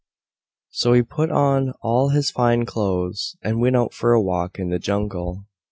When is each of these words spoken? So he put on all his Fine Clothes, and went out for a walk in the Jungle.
So 0.71 0.93
he 0.93 1.03
put 1.03 1.29
on 1.29 1.73
all 1.83 2.09
his 2.09 2.31
Fine 2.31 2.65
Clothes, 2.65 3.37
and 3.43 3.61
went 3.61 3.75
out 3.77 3.93
for 3.93 4.13
a 4.13 4.19
walk 4.19 4.57
in 4.57 4.69
the 4.71 4.79
Jungle. 4.79 5.45